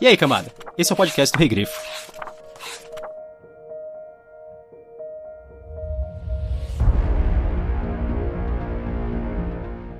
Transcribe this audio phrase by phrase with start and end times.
[0.00, 0.52] E aí, camada?
[0.76, 1.72] Esse é o podcast do Regrifo.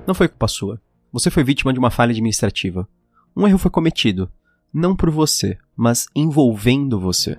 [0.05, 0.79] Não foi culpa sua.
[1.11, 2.87] Você foi vítima de uma falha administrativa.
[3.35, 4.31] Um erro foi cometido,
[4.73, 7.37] não por você, mas envolvendo você.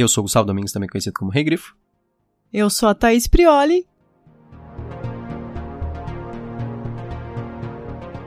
[0.00, 1.76] Eu sou o Gustavo Domingos, também conhecido como Regrifo.
[2.50, 3.86] Eu sou a Thaís Prioli.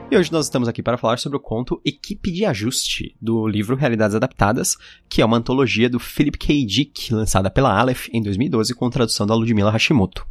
[0.08, 3.74] E hoje nós estamos aqui para falar sobre o conto Equipe de Ajuste, do livro
[3.74, 4.76] Realidades Adaptadas,
[5.08, 6.64] que é uma antologia do Philip K.
[6.64, 10.24] Dick, lançada pela Aleph em 2012 com tradução da Ludmila Hashimoto.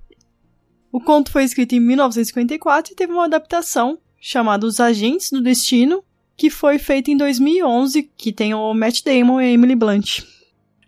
[0.94, 6.06] O conto foi escrito em 1954 e teve uma adaptação chamada Os Agentes do Destino,
[6.38, 10.24] que foi feita em 2011, que tem o Matt Damon e a Emily Blunt.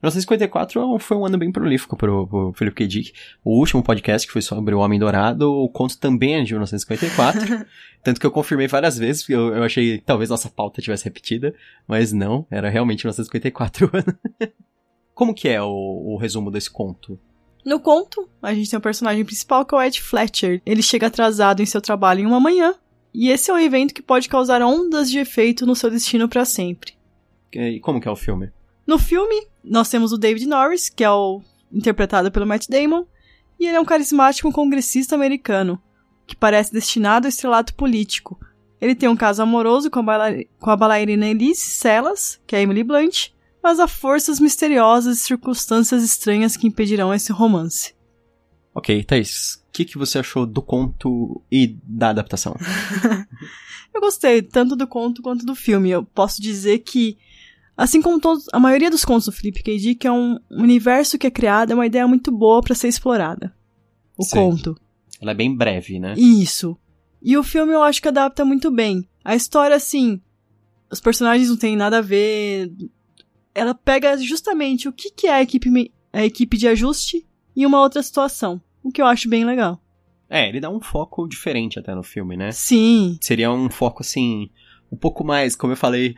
[0.05, 2.87] 1954 foi um ano bem prolífico pro, pro Philip K.
[2.87, 3.13] Dick.
[3.43, 7.65] O último podcast, que foi sobre o Homem Dourado, o conto também é de 1954.
[8.03, 11.05] tanto que eu confirmei várias vezes, porque eu, eu achei que talvez nossa pauta tivesse
[11.05, 11.55] repetida,
[11.87, 14.51] mas não, era realmente 1954 o ano.
[15.13, 17.19] Como que é o, o resumo desse conto?
[17.65, 20.61] No conto, a gente tem o personagem principal que é o Ed Fletcher.
[20.65, 22.75] Ele chega atrasado em seu trabalho em uma manhã,
[23.11, 26.45] e esse é um evento que pode causar ondas de efeito no seu destino para
[26.45, 26.93] sempre.
[27.51, 28.51] E como que é o filme?
[28.85, 31.41] No filme, nós temos o David Norris, que é o
[31.71, 33.05] interpretado pelo Matt Damon,
[33.59, 35.81] e ele é um carismático congressista americano,
[36.27, 38.39] que parece destinado ao estrelato político.
[38.79, 42.83] Ele tem um caso amoroso com a, com a bailarina Elise Cellas, que é Emily
[42.83, 43.29] Blunt,
[43.63, 47.95] mas há forças misteriosas e circunstâncias estranhas que impedirão esse romance.
[48.75, 52.55] Ok, Thaís, o que, que você achou do conto e da adaptação?
[53.93, 55.89] Eu gostei tanto do conto quanto do filme.
[55.89, 57.17] Eu posso dizer que
[57.77, 59.77] Assim como todos, a maioria dos contos do Philip K.
[59.77, 63.53] Dick é um universo que é criado, é uma ideia muito boa para ser explorada.
[64.17, 64.35] O Sim.
[64.35, 64.79] conto.
[65.21, 66.13] Ela é bem breve, né?
[66.17, 66.77] Isso.
[67.21, 69.07] E o filme eu acho que adapta muito bem.
[69.23, 70.21] A história, assim,
[70.91, 72.71] os personagens não têm nada a ver.
[73.53, 77.25] Ela pega justamente o que, que é a equipe, a equipe de ajuste
[77.55, 78.61] em uma outra situação.
[78.83, 79.81] O que eu acho bem legal.
[80.29, 82.51] É, ele dá um foco diferente até no filme, né?
[82.51, 83.17] Sim.
[83.21, 84.49] Seria um foco, assim,
[84.91, 86.15] um pouco mais, como eu falei,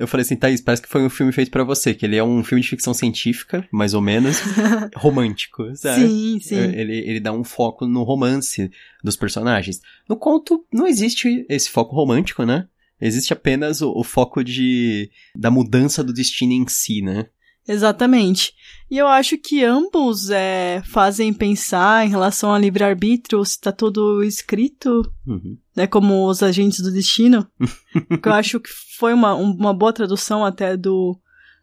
[0.00, 2.24] eu falei assim, Thaís, parece que foi um filme feito para você, que ele é
[2.24, 4.36] um filme de ficção científica, mais ou menos,
[4.96, 6.06] romântico, sabe?
[6.06, 6.56] Sim, sim.
[6.56, 8.70] Ele, ele dá um foco no romance
[9.02, 9.80] dos personagens.
[10.08, 12.66] No conto, não existe esse foco romântico, né?
[13.00, 17.26] Existe apenas o, o foco de da mudança do destino em si, né?
[17.66, 18.52] Exatamente.
[18.90, 24.22] E eu acho que ambos é, fazem pensar em relação ao livre-arbítrio, se tá tudo
[24.22, 25.56] escrito, Uhum.
[25.76, 27.46] né, como os agentes do destino.
[28.22, 31.18] que eu acho que foi uma, um- uma boa tradução até do,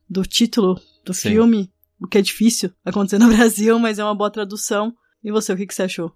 [0.10, 1.30] do título do Sim.
[1.30, 4.94] filme, o que é difícil acontecer no Brasil, mas é uma boa tradução.
[5.24, 6.12] E você, o que, que você achou?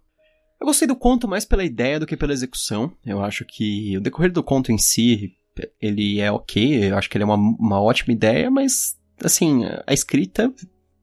[0.60, 2.92] Eu gostei do conto mais pela ideia do que pela execução.
[3.06, 5.34] Eu acho que o decorrer do conto em si,
[5.80, 6.90] ele é ok.
[6.90, 10.54] Eu acho que ele é uma, uma ótima ideia, mas, assim, a escrita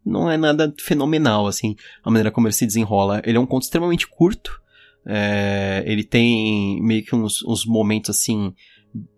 [0.05, 3.23] não é nada fenomenal, assim, a maneira como ele se desenrola.
[3.25, 4.61] Ele é um conto extremamente curto.
[5.07, 8.55] é, ele tem meio que uns, uns momentos, assim,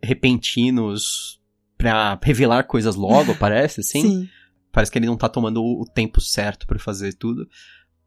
[0.03, 1.41] repentinos
[1.77, 4.03] pra revelar coisas logo, parece, assim.
[4.03, 4.29] Sim.
[4.73, 7.49] Parece que ele não tá tomando o o tempo certo pra fazer tudo.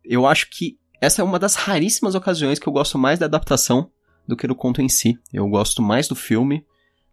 [0.03, 3.89] Eu acho que essa é uma das raríssimas ocasiões que eu gosto mais da adaptação
[4.27, 5.17] do que do conto em si.
[5.31, 6.65] Eu gosto mais do filme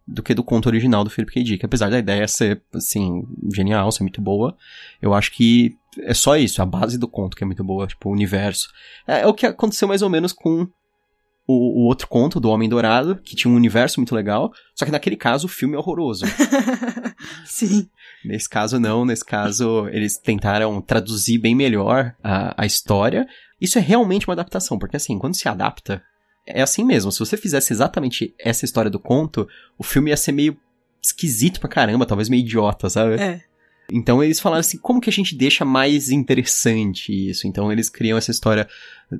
[0.07, 1.43] do que do conto original do Philip K.
[1.43, 1.65] Dick.
[1.65, 3.23] Apesar da ideia ser, assim,
[3.53, 4.55] genial, ser muito boa,
[5.01, 8.09] eu acho que é só isso, a base do conto que é muito boa, tipo,
[8.09, 8.67] o universo.
[9.07, 10.67] É, é o que aconteceu mais ou menos com
[11.47, 14.91] o, o outro conto, do Homem Dourado, que tinha um universo muito legal, só que
[14.91, 16.25] naquele caso o filme é horroroso.
[17.45, 17.87] Sim.
[18.23, 19.05] Nesse caso, não.
[19.05, 23.27] Nesse caso, eles tentaram traduzir bem melhor a, a história.
[23.61, 26.03] Isso é realmente uma adaptação, porque assim, quando se adapta,
[26.45, 27.11] é assim mesmo.
[27.11, 29.47] Se você fizesse exatamente essa história do conto,
[29.77, 30.57] o filme ia ser meio
[31.01, 33.15] esquisito pra caramba, talvez meio idiota, sabe?
[33.15, 33.41] É.
[33.91, 37.47] Então eles falaram assim, como que a gente deixa mais interessante isso?
[37.47, 38.67] Então eles criam essa história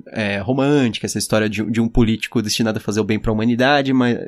[0.08, 3.92] é, romântica, essa história de, de um político destinado a fazer o bem pra humanidade,
[3.92, 4.18] mas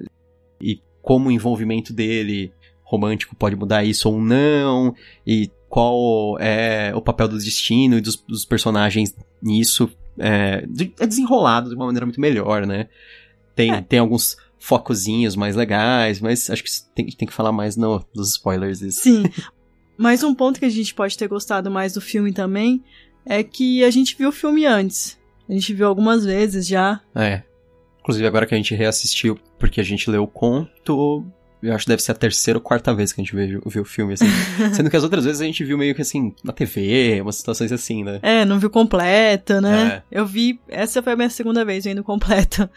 [0.61, 2.52] e como o envolvimento dele
[2.84, 4.94] romântico pode mudar isso ou não,
[5.26, 9.91] e qual é o papel do destino e dos, dos personagens nisso.
[10.19, 10.65] É,
[11.00, 12.88] é desenrolado de uma maneira muito melhor, né?
[13.55, 13.81] Tem, É.
[13.82, 18.31] tem alguns focozinhos mais legais, mas acho que tem, tem que falar mais no, dos
[18.31, 19.03] spoilers disso.
[19.03, 19.25] Sim.
[19.97, 22.82] Mas um ponto que a gente pode ter gostado mais do filme também
[23.25, 25.19] é que a gente viu o filme antes.
[25.49, 27.00] A gente viu algumas vezes já.
[27.15, 27.43] É.
[28.00, 31.25] Inclusive, agora que a gente reassistiu porque a gente leu o conto,
[31.62, 33.82] eu acho que deve ser a terceira ou quarta vez que a gente viu, viu
[33.82, 34.26] o filme, assim.
[34.75, 37.72] Sendo que as outras vezes a gente viu meio que assim, na TV, umas situações
[37.72, 38.20] assim, né?
[38.22, 40.02] É, não viu completa, né?
[40.10, 40.19] É.
[40.19, 42.70] Eu vi, essa foi a minha segunda vez vendo completa.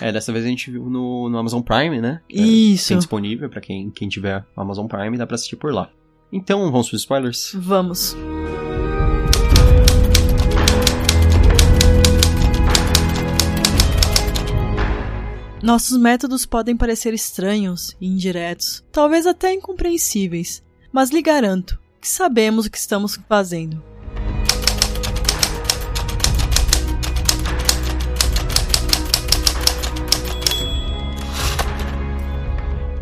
[0.00, 2.20] É, dessa vez a gente viu no, no Amazon Prime, né?
[2.30, 2.88] É, Isso.
[2.88, 5.90] Tem disponível pra quem, quem tiver Amazon Prime, dá pra assistir por lá.
[6.32, 7.52] Então, vamos pros spoilers?
[7.54, 8.16] Vamos.
[15.64, 20.62] Nossos métodos podem parecer estranhos e indiretos, talvez até incompreensíveis,
[20.92, 23.82] mas lhe garanto que sabemos o que estamos fazendo.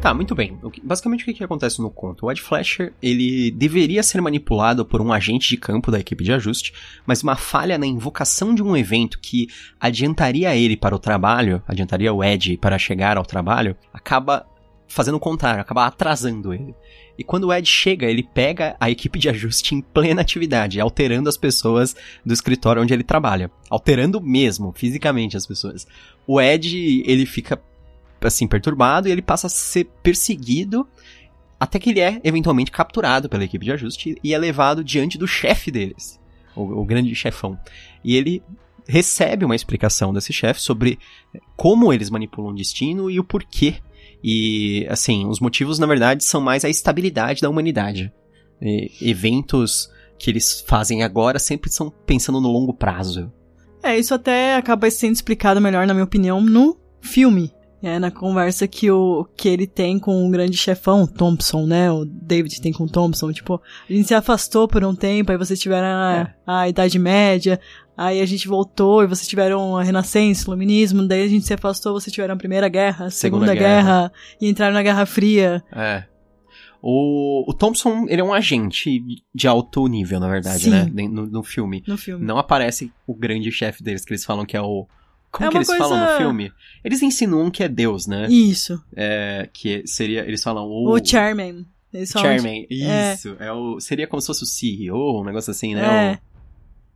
[0.02, 0.58] Tá, muito bem.
[0.82, 2.26] Basicamente o que, que acontece no conto?
[2.26, 6.32] O Ed Flasher, ele deveria ser manipulado por um agente de campo da equipe de
[6.32, 6.74] ajuste,
[7.06, 9.46] mas uma falha na invocação de um evento que
[9.78, 14.44] adiantaria ele para o trabalho, adiantaria o Ed para chegar ao trabalho, acaba
[14.88, 16.74] fazendo o contrário, acaba atrasando ele.
[17.16, 21.28] E quando o Ed chega, ele pega a equipe de ajuste em plena atividade, alterando
[21.28, 21.94] as pessoas
[22.26, 23.52] do escritório onde ele trabalha.
[23.70, 25.86] Alterando mesmo, fisicamente, as pessoas.
[26.26, 27.62] O Ed, ele fica
[28.28, 30.86] assim, perturbado e ele passa a ser perseguido
[31.58, 35.28] até que ele é eventualmente capturado pela equipe de ajuste e é levado diante do
[35.28, 36.20] chefe deles,
[36.56, 37.56] o, o grande chefão.
[38.02, 38.42] E ele
[38.86, 40.98] recebe uma explicação desse chefe sobre
[41.56, 43.76] como eles manipulam o destino e o porquê.
[44.24, 48.12] E, assim, os motivos, na verdade, são mais a estabilidade da humanidade.
[48.60, 49.88] E, eventos
[50.18, 53.32] que eles fazem agora sempre são pensando no longo prazo.
[53.82, 57.52] É, isso até acaba sendo explicado melhor, na minha opinião, no filme.
[57.82, 61.90] É, na conversa que, o, que ele tem com o grande chefão, Thompson, né?
[61.90, 63.32] O David tem com o Thompson.
[63.32, 66.34] Tipo, a gente se afastou por um tempo, aí vocês tiveram a, é.
[66.46, 67.58] a Idade Média,
[67.96, 71.52] aí a gente voltou e vocês tiveram a Renascença, o Iluminismo, daí a gente se
[71.52, 75.04] afastou, vocês tiveram a Primeira Guerra, a Segunda, Segunda guerra, guerra, e entraram na Guerra
[75.04, 75.64] Fria.
[75.72, 76.04] É.
[76.80, 79.00] O, o Thompson, ele é um agente
[79.32, 80.70] de alto nível, na verdade, Sim.
[80.70, 81.08] né?
[81.08, 81.82] No, no filme.
[81.86, 82.24] No filme.
[82.24, 84.86] Não aparece o grande chefe deles, que eles falam que é o
[85.32, 85.82] como é que eles coisa...
[85.82, 86.52] falam no filme?
[86.84, 88.28] Eles insinuam que é Deus, né?
[88.28, 88.80] Isso.
[88.94, 90.94] É, que seria, eles falam o...
[90.94, 91.66] O Chairman.
[91.92, 93.36] Eles Chairman, isso.
[93.40, 93.46] É.
[93.46, 93.52] é.
[93.52, 96.12] o, seria como se fosse o CEO, um negócio assim, né?
[96.12, 96.14] É.
[96.14, 96.32] O...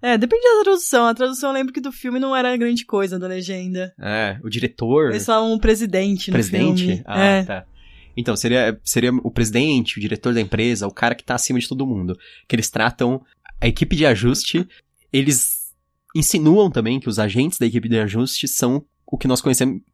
[0.06, 1.06] É, depende da tradução.
[1.06, 3.94] A tradução eu lembro que do filme não era grande coisa da legenda.
[3.98, 5.10] É, o diretor.
[5.10, 6.86] Eles falam o presidente no presidente?
[6.86, 7.02] filme.
[7.06, 7.42] Ah, é.
[7.42, 7.66] tá.
[8.16, 11.68] Então, seria, seria o presidente, o diretor da empresa, o cara que tá acima de
[11.68, 12.18] todo mundo.
[12.48, 13.22] Que eles tratam
[13.60, 14.66] a equipe de ajuste,
[15.12, 15.65] eles
[16.16, 19.42] insinuam também que os agentes da equipe de ajuste são o que nós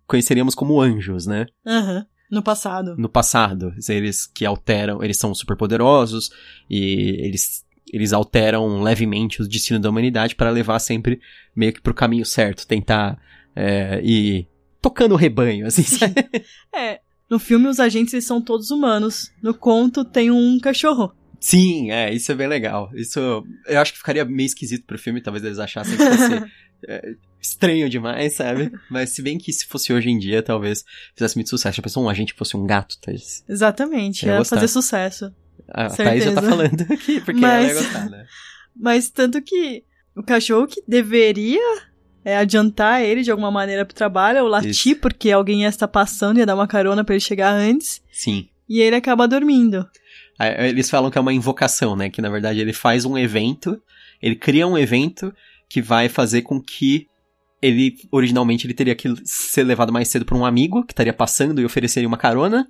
[0.07, 1.47] conheceríamos como anjos, né?
[1.67, 2.05] Uhum.
[2.31, 2.97] No passado.
[2.97, 3.75] No passado.
[3.89, 6.31] Eles que alteram, eles são super poderosos
[6.69, 11.21] e eles, eles alteram levemente o destino da humanidade para levar sempre
[11.55, 13.21] meio que pro caminho certo, tentar
[13.55, 14.49] é, ir
[14.81, 16.15] tocando o rebanho, assim, sabe?
[16.75, 19.31] É, no filme os agentes são todos humanos.
[19.43, 21.15] No conto tem um cachorro.
[21.43, 22.89] Sim, é, isso é bem legal.
[22.95, 26.53] Isso eu acho que ficaria meio esquisito pro filme, talvez eles achassem que fosse
[26.89, 28.71] é, estranho demais, sabe?
[28.89, 30.85] Mas se bem que se fosse hoje em dia, talvez
[31.17, 31.77] fizesse muito sucesso.
[31.77, 33.45] Já pensou um agente fosse um gato, Thaís?
[33.49, 35.35] Exatamente, ia, ia fazer sucesso.
[35.69, 36.09] A Certeza.
[36.09, 37.71] Thaís já tá falando aqui, porque Mas...
[37.71, 38.27] ela ia gostar, né?
[38.75, 39.85] Mas tanto que
[40.15, 41.61] o cachorro que deveria
[42.25, 44.97] é, adiantar ele de alguma maneira pro trabalho, é o latir, Isso.
[44.97, 48.01] porque alguém ia estar passando, ia dar uma carona para ele chegar antes.
[48.13, 48.49] Sim.
[48.69, 49.85] E ele acaba dormindo.
[50.41, 52.11] Eles falam que é uma invocação, né?
[52.11, 53.81] Que na verdade ele faz um evento,
[54.21, 55.33] ele cria um evento
[55.69, 57.07] que vai fazer com que
[57.61, 61.61] ele originalmente ele teria que ser levado mais cedo por um amigo que estaria passando
[61.61, 62.69] e ofereceria uma carona,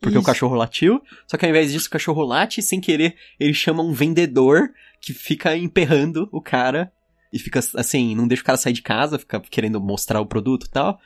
[0.00, 0.22] porque Isso.
[0.22, 1.02] o cachorro latiu.
[1.26, 5.12] Só que ao invés disso o cachorro late, sem querer, ele chama um vendedor que
[5.12, 6.90] fica emperrando o cara
[7.30, 10.66] e fica assim, não deixa o cara sair de casa, fica querendo mostrar o produto
[10.66, 10.98] e tal.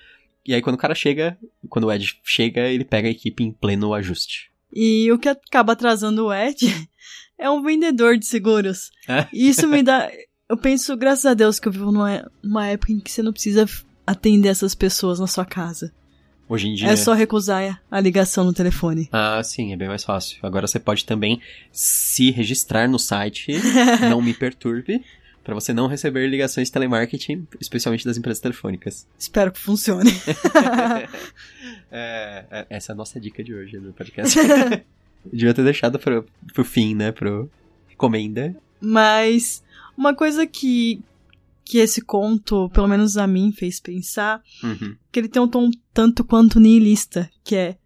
[0.46, 1.36] E aí quando o cara chega,
[1.68, 4.53] quando o Ed chega, ele pega a equipe em pleno ajuste.
[4.74, 6.88] E o que acaba atrasando o Ed
[7.38, 8.90] é um vendedor de seguros.
[9.08, 9.26] É?
[9.32, 10.10] E isso me dá.
[10.48, 13.32] Eu penso, graças a Deus, que eu vivo numa, numa época em que você não
[13.32, 13.66] precisa
[14.06, 15.92] atender essas pessoas na sua casa.
[16.48, 16.88] Hoje em dia.
[16.88, 19.08] É só recusar a ligação no telefone.
[19.10, 20.38] Ah, sim, é bem mais fácil.
[20.42, 21.40] Agora você pode também
[21.72, 23.52] se registrar no site
[24.10, 25.02] Não Me Perturbe
[25.44, 29.06] para você não receber ligações de telemarketing, especialmente das empresas telefônicas.
[29.18, 30.10] Espero que funcione.
[31.96, 34.36] é, é, essa é a nossa dica de hoje no podcast.
[35.32, 37.12] Devia ter deixado pro, pro fim, né?
[37.12, 37.48] Pro
[37.86, 38.54] recomenda.
[38.80, 39.62] Mas
[39.96, 41.00] uma coisa que,
[41.64, 44.96] que esse conto, pelo menos a mim, fez pensar, uhum.
[45.12, 47.76] que ele tem um tom tanto quanto nihilista, que é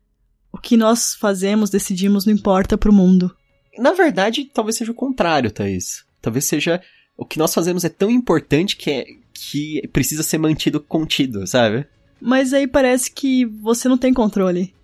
[0.51, 3.37] o que nós fazemos, decidimos, não importa pro mundo.
[3.77, 6.05] Na verdade, talvez seja o contrário, Thaís.
[6.23, 6.81] Talvez seja
[7.15, 11.87] o que nós fazemos é tão importante que, é, que precisa ser mantido contido, sabe?
[12.21, 14.75] Mas aí parece que você não tem controle.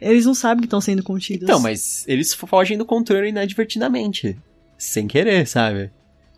[0.00, 1.42] Eles não sabem que estão sendo contidos.
[1.42, 4.38] Então, mas eles fogem do controle inadvertidamente.
[4.76, 5.90] Sem querer, sabe?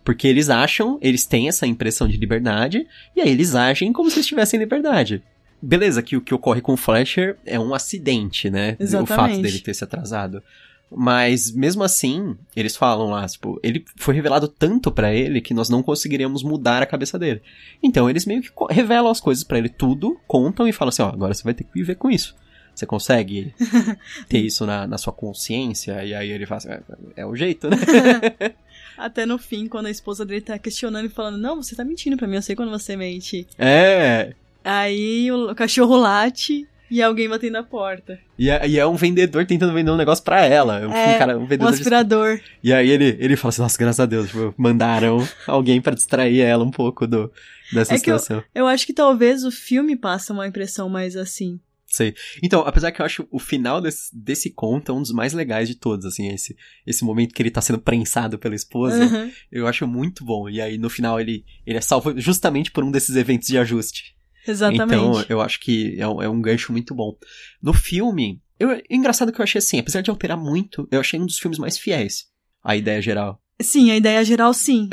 [0.02, 4.16] Porque eles acham, eles têm essa impressão de liberdade, e aí eles agem como se
[4.16, 5.22] eles tivessem liberdade.
[5.60, 8.76] Beleza, que o que ocorre com o Fletcher é um acidente, né?
[8.80, 9.12] Exatamente.
[9.12, 10.42] O fato dele ter se atrasado.
[10.90, 15.68] Mas mesmo assim, eles falam lá, tipo, ele foi revelado tanto pra ele que nós
[15.68, 17.40] não conseguiríamos mudar a cabeça dele.
[17.80, 21.08] Então eles meio que revelam as coisas pra ele tudo, contam e falam assim, ó,
[21.08, 22.34] agora você vai ter que viver com isso.
[22.74, 23.54] Você consegue
[24.28, 26.04] ter isso na, na sua consciência?
[26.04, 26.82] E aí ele fala assim, é,
[27.18, 27.76] é o jeito, né?
[28.98, 32.16] Até no fim, quando a esposa dele tá questionando e falando, não, você tá mentindo
[32.16, 33.46] pra mim, eu sei quando você mente.
[33.58, 34.34] É.
[34.64, 38.18] Aí o cachorro late e alguém batendo na porta.
[38.38, 40.86] E é, e é um vendedor tentando vender um negócio pra ela.
[40.88, 42.40] Um, É, cara, um Um de aspirador.
[42.62, 46.40] E aí ele, ele fala assim, nossa, graças a Deus, tipo, mandaram alguém pra distrair
[46.40, 47.30] ela um pouco do,
[47.72, 48.42] dessa É que eu- situação.
[48.54, 51.60] Eu acho que talvez o filme passa uma impressão mais assim.
[51.92, 52.14] Sei.
[52.40, 55.68] Então, apesar que eu acho o final desse, desse conto é um dos mais legais
[55.68, 56.56] de todos, assim, esse,
[56.86, 59.28] esse momento que ele tá sendo prensado pela esposa, Aham.
[59.50, 60.48] eu acho muito bom.
[60.48, 64.14] E aí, no final, ele, ele é salvo justamente por um desses eventos de ajuste.
[64.46, 64.94] Exatamente.
[64.94, 67.16] Então, eu acho que é um, é um gancho muito bom.
[67.62, 71.18] No filme, eu, é engraçado que eu achei assim, apesar de alterar muito, eu achei
[71.18, 72.26] um dos filmes mais fiéis
[72.62, 73.40] à ideia geral.
[73.60, 74.88] Sim, a ideia geral sim.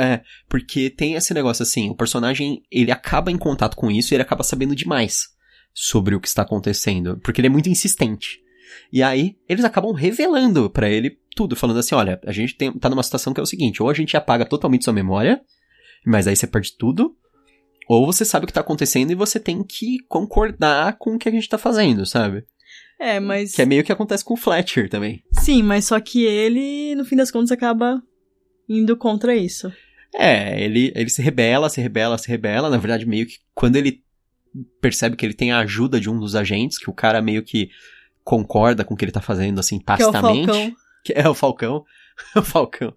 [0.49, 4.23] Porque tem esse negócio assim, o personagem, ele acaba em contato com isso e ele
[4.23, 5.29] acaba sabendo demais
[5.73, 8.41] sobre o que está acontecendo, porque ele é muito insistente.
[8.91, 12.89] E aí, eles acabam revelando pra ele tudo, falando assim, olha, a gente tem, tá
[12.89, 15.41] numa situação que é o seguinte, ou a gente apaga totalmente sua memória,
[16.05, 17.15] mas aí você perde tudo,
[17.87, 21.29] ou você sabe o que tá acontecendo e você tem que concordar com o que
[21.29, 22.45] a gente tá fazendo, sabe?
[22.99, 23.53] É, mas.
[23.53, 25.23] Que é meio que acontece com o Fletcher também.
[25.33, 28.01] Sim, mas só que ele, no fim das contas, acaba
[28.67, 29.71] indo contra isso.
[30.15, 32.69] É, ele, ele se rebela, se rebela, se rebela.
[32.69, 34.03] Na verdade, meio que quando ele
[34.81, 37.69] percebe que ele tem a ajuda de um dos agentes, que o cara meio que
[38.23, 40.47] concorda com o que ele tá fazendo, assim, Que é o tacitamente.
[40.47, 40.75] Falcão.
[41.03, 41.85] Que é o Falcão.
[42.35, 42.93] o Falcão.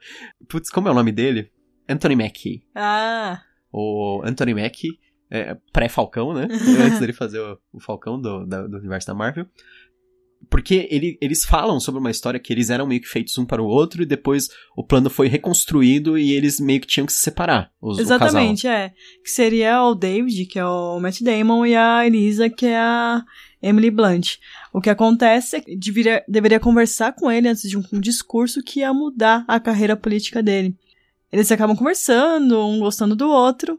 [0.48, 1.50] Putz, como é o nome dele?
[1.88, 2.62] Anthony Mackie.
[2.74, 4.98] Ah, O Anthony Mackie,
[5.30, 6.48] é, pré-Falcão, né?
[6.50, 9.46] Antes dele fazer o, o Falcão do, da- do universo da Marvel.
[10.48, 13.62] Porque ele- eles falam sobre uma história que eles eram meio que feitos um para
[13.62, 17.20] o outro e depois o plano foi reconstruído e eles meio que tinham que se
[17.20, 17.70] separar.
[17.80, 18.88] Os, exatamente, é.
[19.22, 23.22] Que seria o David, que é o Matt Damon, e a Elisa, que é a
[23.62, 24.36] Emily Blunt.
[24.72, 28.62] O que acontece é que deveria, deveria conversar com ele antes de um, um discurso
[28.64, 30.74] que ia mudar a carreira política dele.
[31.32, 33.78] Eles acabam conversando, um gostando do outro,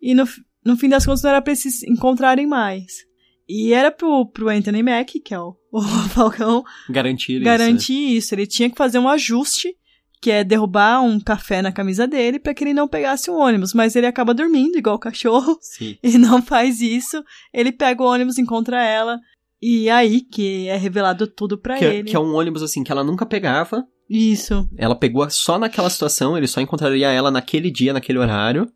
[0.00, 0.24] e no,
[0.64, 3.08] no fim das contas não era pra eles se encontrarem mais.
[3.48, 5.80] E era pro, pro Anthony Mack, que é o, o
[6.10, 7.44] Falcão, Garantir isso.
[7.44, 8.34] garantir isso.
[8.34, 9.74] Ele tinha que fazer um ajuste,
[10.22, 13.72] que é derrubar um café na camisa dele para que ele não pegasse o ônibus.
[13.74, 15.96] Mas ele acaba dormindo, igual o cachorro, Sim.
[16.02, 17.24] e não faz isso.
[17.52, 19.18] Ele pega o ônibus, encontra ela,
[19.62, 22.10] e é aí que é revelado tudo pra Que, é- ele.
[22.10, 23.84] que é um ônibus assim que ela nunca pegava.
[24.10, 24.68] Isso.
[24.76, 28.68] Ela pegou só naquela situação, ele só encontraria ela naquele dia, naquele horário.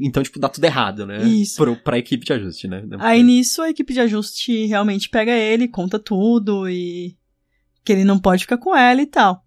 [0.00, 1.22] Então, tipo, dá tudo errado, né?
[1.22, 1.56] Isso.
[1.56, 2.82] Pro, pra equipe de ajuste, né?
[2.98, 7.16] Aí nisso a equipe de ajuste realmente pega ele, conta tudo e
[7.84, 9.44] que ele não pode ficar com ela e tal.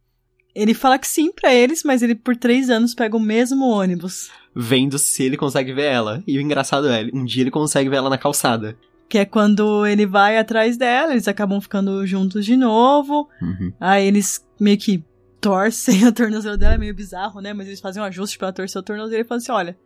[0.53, 4.29] Ele fala que sim pra eles, mas ele por três anos pega o mesmo ônibus.
[4.55, 6.23] Vendo se ele consegue ver ela.
[6.25, 8.77] E o engraçado é, um dia ele consegue ver ela na calçada.
[9.09, 13.27] Que é quando ele vai atrás dela, eles acabam ficando juntos de novo.
[13.41, 13.73] Uhum.
[13.79, 15.03] Aí eles meio que
[15.41, 17.53] torcem o tornozelo dela, é meio bizarro, né?
[17.53, 19.77] Mas eles fazem um ajuste pra torcer o tornozelo e falam assim: olha,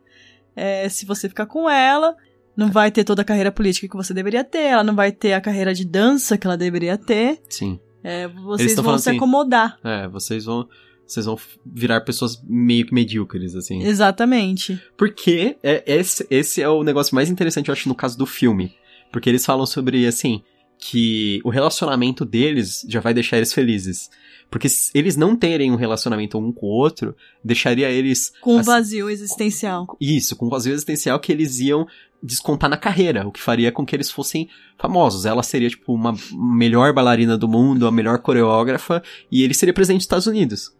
[0.56, 2.15] é, se você ficar com ela,
[2.56, 5.34] não vai ter toda a carreira política que você deveria ter, ela não vai ter
[5.34, 7.39] a carreira de dança que ela deveria ter.
[7.50, 7.79] Sim.
[8.03, 9.77] É, vocês vão se assim, acomodar.
[9.84, 10.68] É, vocês vão.
[11.06, 13.82] Vocês vão virar pessoas meio que medíocres, assim.
[13.82, 14.79] Exatamente.
[14.96, 18.75] Porque é, esse, esse é o negócio mais interessante, eu acho, no caso do filme.
[19.12, 20.44] Porque eles falam sobre, assim,
[20.79, 24.09] que o relacionamento deles já vai deixar eles felizes.
[24.50, 28.31] Porque se eles não terem um relacionamento um com o outro, deixaria eles.
[28.41, 29.95] Com um vazio existencial.
[30.00, 31.86] Isso, com um vazio existencial que eles iam
[32.21, 35.25] descontar na carreira, o que faria com que eles fossem famosos.
[35.25, 40.00] Ela seria, tipo, uma melhor bailarina do mundo, a melhor coreógrafa, e ele seria presidente
[40.00, 40.74] dos Estados Unidos.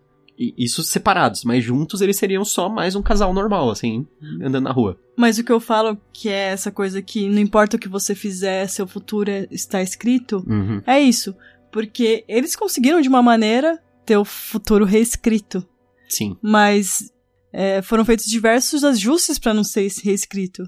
[0.58, 4.08] Isso separados, mas juntos eles seriam só mais um casal normal, assim,
[4.42, 4.98] andando na rua.
[5.18, 8.16] Mas o que eu falo que é essa coisa que não importa o que você
[8.16, 10.82] fizer, seu futuro é- está escrito, Uhum.
[10.88, 11.36] é isso.
[11.74, 15.68] Porque eles conseguiram, de uma maneira, ter o futuro reescrito.
[16.08, 16.38] Sim.
[16.42, 17.12] Mas
[17.52, 20.64] é, foram feitos diversos ajustes para não ser reescrito.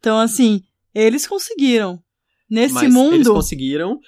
[0.00, 0.62] Então, assim,
[0.92, 2.02] eles conseguiram.
[2.50, 3.14] Nesse mas mundo.
[3.14, 3.98] eles conseguiram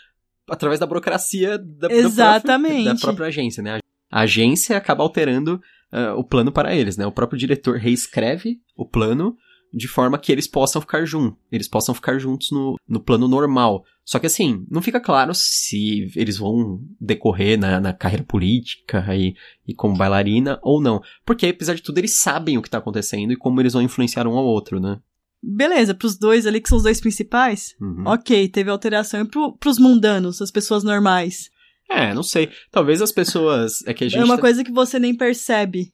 [0.50, 2.74] através da burocracia da, da Exatamente.
[2.82, 3.78] própria, da própria agência, né?
[4.14, 7.04] A agência acaba alterando ah, o plano para eles, né?
[7.04, 9.36] O próprio diretor reescreve o plano
[9.72, 11.36] de forma que eles possam ficar juntos.
[11.50, 13.82] Eles possam ficar juntos no, no plano normal.
[14.04, 19.34] Só que assim, não fica claro se eles vão decorrer na, na carreira política e,
[19.66, 21.02] e como bailarina ou não.
[21.26, 24.28] Porque, apesar de tudo, eles sabem o que tá acontecendo e como eles vão influenciar
[24.28, 25.00] um ao outro, né?
[25.42, 28.04] Beleza, pros dois ali, que são os dois principais, Uhum.
[28.06, 29.22] ok, teve alteração.
[29.22, 31.50] E pro, pros mundanos, as pessoas normais?
[31.90, 32.50] É, não sei.
[32.70, 33.82] Talvez as pessoas.
[33.86, 34.20] É que a gente.
[34.20, 35.92] É uma tá- coisa que você nem percebe,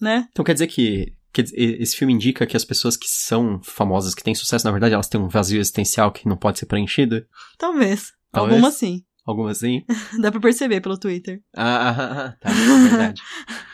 [0.00, 0.26] né?
[0.30, 1.14] Então quer dizer que.
[1.34, 4.94] dizer, esse filme indica que as pessoas que são famosas, que têm sucesso, na verdade,
[4.94, 7.24] elas têm um vazio existencial que não pode ser preenchido?
[7.58, 8.12] Talvez.
[8.30, 8.54] Talvez.
[8.54, 9.02] Alguma sim.
[9.24, 9.84] Algumas sim?
[10.20, 11.40] Dá pra perceber pelo Twitter.
[11.56, 13.22] Ah, ah, ah, ah, tá, é verdade.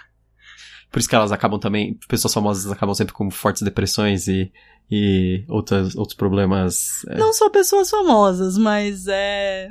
[0.90, 4.50] Por isso que elas acabam também, pessoas famosas acabam sempre com fortes depressões e,
[4.90, 7.04] e outras, outros problemas.
[7.08, 7.18] é.
[7.18, 9.70] Não só pessoas famosas, mas é.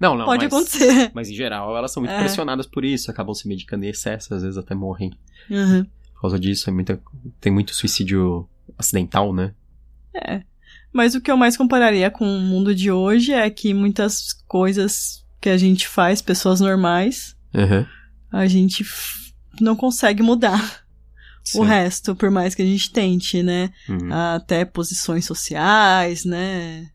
[0.00, 1.10] Não, não, pode mas, acontecer.
[1.14, 2.18] Mas em geral elas são muito É.
[2.20, 5.12] pressionadas por isso, acabam se medicando em excesso, às vezes até morrem
[5.50, 5.84] Uhum.
[6.14, 6.70] por causa disso.
[6.70, 6.98] É muita,
[7.40, 9.52] tem muito suicídio acidental, né?
[10.14, 10.42] É.
[10.92, 15.24] Mas o que eu mais compararia com o mundo de hoje é que muitas coisas
[15.40, 17.84] que a gente faz, pessoas normais, Uhum.
[18.32, 18.84] a gente
[19.60, 20.82] não consegue mudar
[21.54, 23.70] o resto, por mais que a gente tente, né?
[23.88, 24.12] Uhum.
[24.12, 26.88] Até posições sociais, né?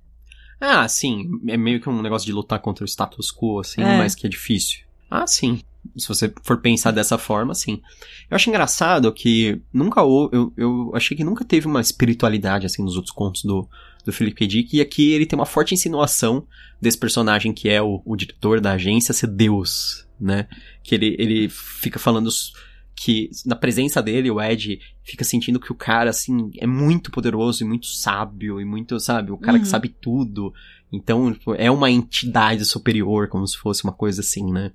[0.60, 1.30] Ah, sim.
[1.48, 3.98] É meio que um negócio de lutar contra o status quo, assim, É.
[3.98, 4.80] mas que é difícil.
[5.10, 5.62] Ah, sim.
[5.96, 7.82] Se você for pensar dessa forma, sim.
[8.30, 10.36] Eu acho engraçado que nunca houve.
[10.36, 13.70] Eu, eu achei que nunca teve uma espiritualidade, assim, nos outros contos do,
[14.04, 14.48] do Philip K.
[14.48, 14.76] Dick.
[14.78, 16.48] E aqui ele tem uma forte insinuação
[16.82, 20.48] desse personagem que é o, o diretor da agência ser Deus, né?
[20.84, 22.52] Que ele, ele fica falando s-
[22.96, 27.64] que na presença dele, o Ed fica sentindo que o cara, assim, é muito poderoso
[27.64, 29.70] e muito sábio e muito, sabe, o cara que Uhum.
[29.70, 30.54] sabe tudo.
[30.92, 34.72] Então, tipo, é uma entidade superior, como se fosse uma coisa assim, né?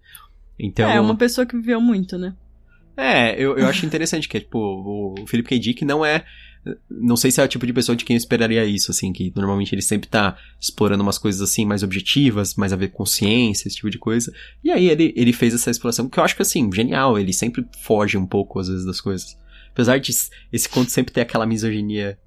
[0.59, 2.35] Então, É, uma pessoa que viveu muito, né?
[2.97, 5.59] é, eu, eu acho interessante que, tipo, o Philip K.
[5.59, 6.25] Dick não é.
[6.91, 9.33] Não sei se é o tipo de pessoa de quem eu esperaria isso, assim, que
[9.35, 13.67] normalmente ele sempre tá explorando umas coisas assim mais objetivas, mais a ver com ciência,
[13.67, 14.31] esse tipo de coisa.
[14.63, 17.19] E aí ele, ele fez essa exploração, que eu acho que, assim, genial.
[17.19, 19.39] Ele sempre foge um pouco, às vezes, das coisas.
[19.73, 20.13] Apesar de
[20.53, 22.19] esse conto sempre ter aquela misoginia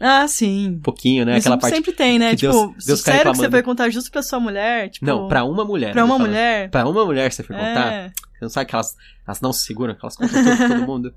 [0.00, 0.68] Ah, sim.
[0.70, 1.32] um pouquinho, né?
[1.36, 1.74] Isso Aquela parte.
[1.74, 2.34] sempre tem, né?
[2.34, 4.88] tipo, Deus- Deus sério que você vai contar justo pra sua mulher?
[4.88, 5.92] Tipo, Não, pra uma mulher.
[5.92, 6.70] pra uma mulher?
[6.70, 7.92] Pra uma mulher você foi contar.
[7.92, 8.08] É.
[8.08, 10.82] Você não sabe que elas, elas não se seguram, que elas contam tudo pra todo
[10.86, 11.14] mundo.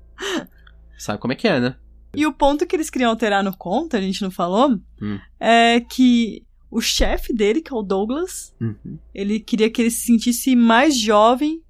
[0.98, 1.76] Sabe como é que é, né?
[2.14, 5.18] E o ponto que eles queriam alterar no conto, a gente não falou, Hum.
[5.38, 8.98] é que o chefe dele, que é o Douglas, Uhum.
[9.14, 11.60] ele queria que ele se sentisse mais jovem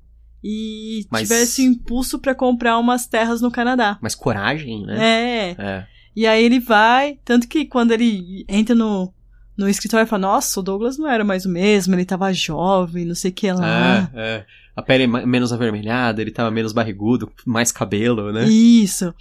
[0.43, 3.99] e Mas- tivesse o impulso pra comprar umas terras no Canadá.
[4.01, 4.97] Mas coragem, né?
[4.99, 5.57] É.
[5.59, 5.87] É.
[6.17, 9.13] E aí ele vai, tanto que quando ele entra no,
[9.57, 13.05] no escritório, ele fala, nossa, o Douglas não era mais o mesmo, ele tava jovem,
[13.05, 14.11] não sei o que lá.
[14.15, 14.47] É, é.
[14.75, 18.49] A pele menos avermelhada, ele tava menos barrigudo, mais cabelo, né?
[18.49, 19.13] Isso.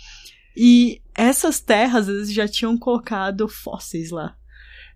[0.57, 4.35] E essas terras, eles já tinham colocado fósseis lá.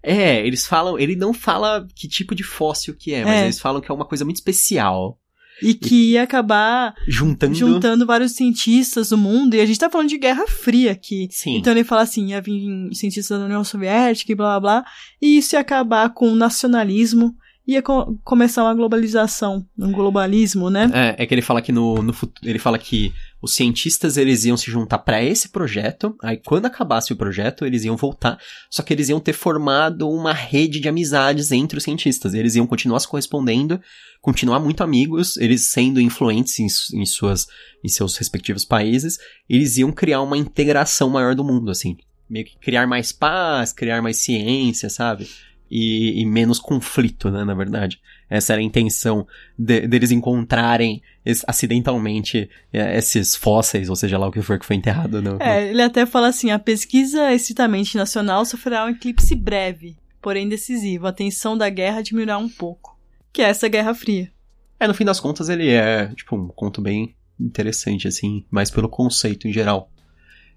[0.04, 3.43] É, eles falam, ele não fala que tipo de fóssil que é, mas É.
[3.43, 5.19] eles falam que é uma coisa muito especial.
[5.62, 7.54] E que ia acabar Juntando.
[7.54, 9.54] juntando vários cientistas do mundo.
[9.54, 11.28] E a gente tá falando de Guerra Fria aqui.
[11.30, 11.56] Sim.
[11.58, 14.91] Então ele fala assim, ia vir cientistas da União Soviética e blá blá blá.
[15.21, 17.36] E isso ia acabar com o nacionalismo.
[17.67, 20.89] Ia co- começar uma globalização, um globalismo, né?
[20.95, 24.45] É, é que ele fala que no, no futuro, ele fala que os cientistas eles
[24.45, 28.84] iam se juntar pra esse projeto, aí quando acabasse o projeto eles iam voltar, só
[28.84, 32.99] que eles iam ter formado uma rede de amizades entre os cientistas, eles iam continuar
[32.99, 33.82] se correspondendo,
[34.21, 36.67] continuar muito amigos, eles sendo influentes em,
[36.99, 37.47] em suas
[37.84, 39.17] em seus respectivos países,
[39.49, 41.97] eles iam criar uma integração maior do mundo, assim,
[42.30, 45.27] meio que criar mais paz, criar mais ciência, sabe?
[45.73, 48.01] E, e menos conflito, né, na verdade.
[48.29, 49.25] Essa era a intenção
[49.57, 54.65] de- deles encontrarem es- acidentalmente é, esses fósseis, ou seja lá o que for que
[54.65, 55.21] foi enterrado.
[55.21, 59.95] No, no- É, ele até fala assim: a pesquisa estritamente nacional sofrerá um eclipse breve,
[60.21, 61.07] porém decisivo.
[61.07, 62.99] A tensão da guerra diminuirá um pouco.
[63.31, 64.29] Que é essa Guerra Fria.
[64.77, 68.89] É, no fim das contas ele é, tipo, um conto bem interessante, assim, mais pelo
[68.89, 69.89] conceito em geral.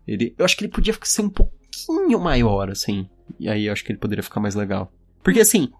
[0.08, 3.84] Ele, eu acho que ele podia ser um pouquinho maior, assim, e aí eu acho
[3.84, 4.92] que ele poderia ficar mais legal.
[5.24, 5.70] Porque, assim,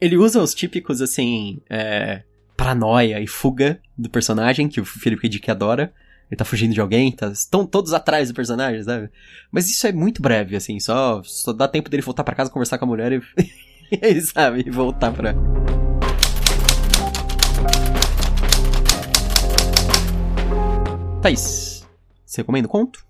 [0.00, 2.24] ele usa os típicos, assim, é,
[2.56, 5.28] paranoia e fuga do personagem, que o Felipe.
[5.28, 5.94] Dick adora.
[6.28, 9.08] Ele tá fugindo de alguém, tá, estão todos atrás do personagem, sabe?
[9.52, 12.78] Mas isso é muito breve, assim, só, só dá tempo dele voltar pra casa, conversar
[12.78, 15.32] com a mulher e, sabe, voltar pra...
[21.22, 21.86] Thaís,
[22.24, 23.06] você recomenda o conto?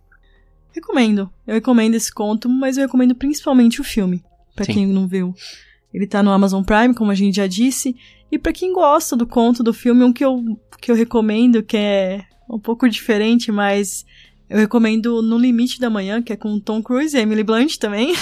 [0.75, 1.31] Recomendo.
[1.47, 4.23] Eu recomendo esse conto, mas eu recomendo principalmente o filme.
[4.57, 4.73] Pra Sim.
[4.73, 5.33] quem não viu.
[5.95, 7.95] Ele tá no Amazon Prime, como a gente já disse.
[8.33, 10.43] E pra quem gosta do conto do filme, um que eu,
[10.81, 14.05] que eu recomendo, que é um pouco diferente, mas
[14.49, 18.15] Eu recomendo No Limite da Manhã, que é com Tom Cruise e Emily Blunt também.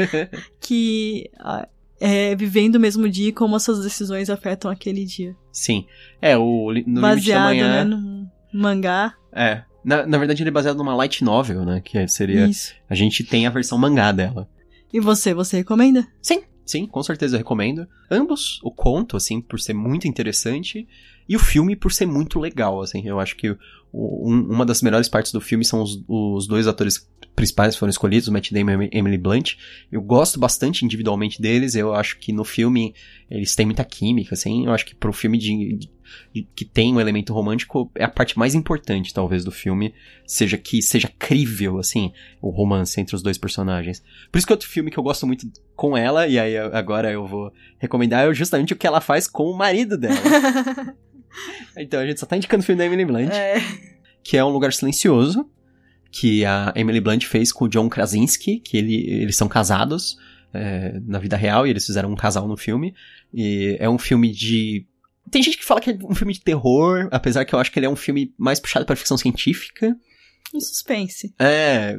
[0.58, 1.68] que ah,
[2.00, 5.36] é vivendo o mesmo dia e como essas decisões afetam aquele dia.
[5.52, 5.86] Sim.
[6.20, 7.68] É, o No Limite da Baseado, Manhã...
[7.68, 9.14] né, no mangá.
[9.32, 9.62] É.
[9.84, 11.80] Na, na verdade, ele é baseado numa light novel, né?
[11.84, 12.46] Que seria...
[12.46, 12.74] Isso.
[12.88, 14.48] A gente tem a versão mangá dela.
[14.92, 16.06] E você, você recomenda?
[16.22, 17.86] Sim, sim, com certeza eu recomendo.
[18.10, 20.86] Ambos, o conto, assim, por ser muito interessante,
[21.28, 23.06] e o filme por ser muito legal, assim.
[23.06, 23.56] Eu acho que
[23.98, 28.28] um- uma das melhores partes do filme são os, os dois atores principais foram escolhidos,
[28.28, 29.54] Matt Damon e Emily Blunt.
[29.90, 32.94] Eu gosto bastante individualmente deles, eu acho que no filme
[33.30, 34.66] eles têm muita química, assim.
[34.66, 35.76] Eu acho que pro filme de,
[36.32, 39.92] de- que tem um elemento romântico é a parte mais importante, talvez, do filme,
[40.26, 44.02] seja que seja crível, assim, o romance entre os dois personagens.
[44.30, 47.26] Por isso que outro filme que eu gosto muito com ela, e aí agora eu
[47.26, 50.16] vou recomendar, é justamente o que ela faz com o marido dela.
[51.76, 53.56] então a gente só tá indicando o filme da Emily Blunt, é.
[54.22, 55.48] que é Um Lugar Silencioso,
[56.10, 60.16] que a Emily Blunt fez com o John Krasinski, que ele, eles são casados
[60.52, 62.94] é, na vida real, e eles fizeram um casal no filme.
[63.32, 64.86] E é um filme de.
[65.30, 67.78] Tem gente que fala que é um filme de terror, apesar que eu acho que
[67.78, 69.96] ele é um filme mais puxado para ficção científica.
[70.54, 71.34] Um suspense.
[71.38, 71.96] É,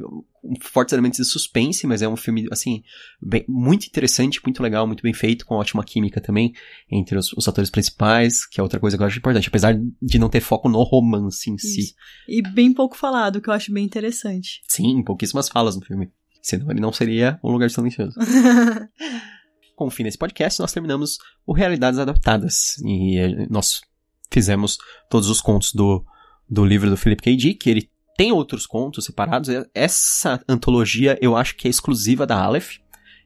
[0.62, 2.82] fortes elementos de suspense, mas é um filme, assim,
[3.20, 6.52] bem- muito interessante, muito legal, muito bem feito, com ótima química também
[6.90, 10.18] entre os, os atores principais, que é outra coisa que eu acho importante, apesar de
[10.18, 11.80] não ter foco no romance em si.
[11.80, 11.94] Isso.
[12.28, 14.62] E bem pouco falado, que eu acho bem interessante.
[14.66, 16.10] Sim, pouquíssimas falas no filme.
[16.40, 18.14] Senão ele não seria um lugar silencioso.
[19.76, 22.78] Com o fim desse podcast, nós terminamos o Realidades Adaptadas.
[22.78, 23.80] E eh, nós
[24.30, 24.76] fizemos
[25.08, 26.04] todos os contos do,
[26.48, 27.36] do livro do Philip K.
[27.36, 27.68] Dick.
[27.70, 29.48] Ele tem outros contos separados.
[29.72, 32.78] Essa antologia eu acho que é exclusiva da Aleph.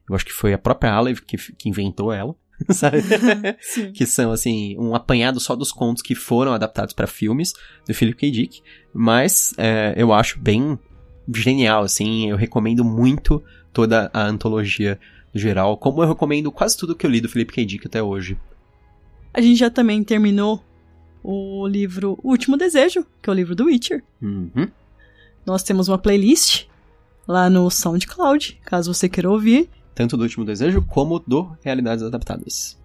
[0.07, 2.37] Eu acho que foi a própria Aleph que, que inventou ela.
[2.69, 2.99] Sabe?
[3.95, 7.55] Que são assim um apanhado só dos contos que foram adaptados para filmes
[7.89, 8.31] do Philip K.
[8.31, 10.79] Dick, mas é, eu acho bem
[11.35, 15.01] genial, assim, eu recomendo muito toda a antologia
[15.33, 17.65] no geral, como eu recomendo quase tudo que eu li do Philip K.
[17.65, 18.39] Dick até hoje.
[19.33, 20.63] A gente já também terminou
[21.25, 24.05] o livro O Último Desejo, que é o livro do Witcher.
[24.21, 24.69] Uhum.
[25.47, 26.65] Nós temos uma playlist
[27.27, 32.79] lá no SoundCloud, caso você queira ouvir, Tanto do Último Desejo como do Realidades Adaptadas.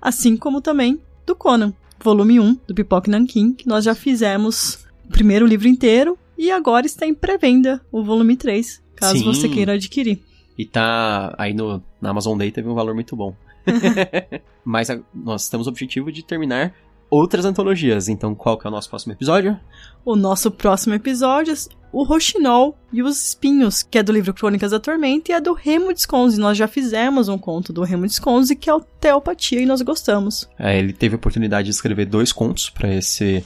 [0.00, 5.08] assim como também do Conan, volume 1 do Pipoque Nankin, que nós já fizemos o
[5.08, 9.24] primeiro livro inteiro e agora está em pré-venda o volume 3, caso Sim.
[9.24, 10.20] você queira adquirir.
[10.56, 13.34] E tá aí no, na Amazon Day teve um valor muito bom.
[14.64, 16.74] Mas a- nós temos o objetivo de terminar
[17.14, 18.08] outras antologias.
[18.08, 19.58] Então, qual que é o nosso próximo episódio?
[20.04, 21.56] O nosso próximo episódio é
[21.92, 25.52] o Roxinol e os Espinhos, que é do livro Crônicas da Tormenta, e é do
[25.52, 26.40] Remo Desconze.
[26.40, 30.48] Nós já fizemos um conto do Remo Desconze, que é o Teopatia, e nós gostamos.
[30.58, 33.44] É, ele teve a oportunidade de escrever dois contos pra esse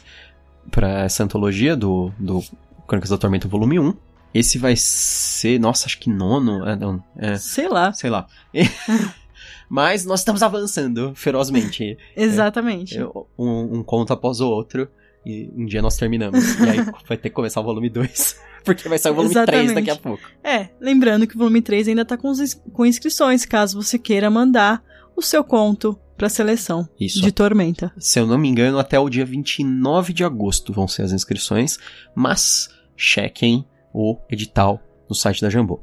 [0.70, 2.42] para essa antologia do, do
[2.86, 3.94] Crônicas da Tormenta volume 1.
[4.34, 7.92] Esse vai ser, nossa, acho que nono, é, não, é, Sei lá.
[7.92, 8.26] sei lá.
[9.68, 11.96] Mas nós estamos avançando ferozmente.
[12.16, 12.96] Exatamente.
[12.96, 14.88] Eu- Um, um conto após o outro.
[15.26, 16.58] E um dia nós terminamos.
[16.58, 18.40] E aí vai ter que começar o volume 2.
[18.64, 19.74] Porque vai sair o volume 3 Exatamente.
[19.74, 20.22] daqui a pouco.
[20.42, 22.32] É, lembrando que o volume 3 ainda tá com,
[22.72, 24.82] com inscrições, caso você queira mandar
[25.16, 27.20] o seu conto pra seleção Isso.
[27.20, 27.92] de Tormenta.
[27.98, 31.78] Se eu não me engano, até o dia 29 de agosto vão ser as inscrições,
[32.14, 35.80] mas chequem o edital no site da Jambô.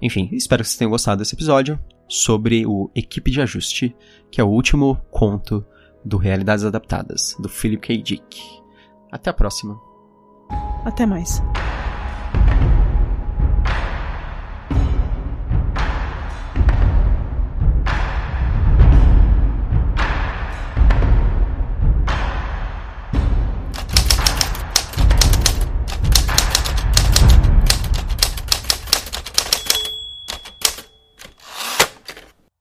[0.00, 3.96] Enfim, espero que vocês tenham gostado desse episódio sobre o Equipe de Ajuste,
[4.30, 5.64] que é o último conto
[6.04, 8.02] do Realidades Adaptadas, do Philip K.
[8.02, 8.40] Dick.
[9.10, 9.78] Até a próxima.
[10.84, 11.42] Até mais.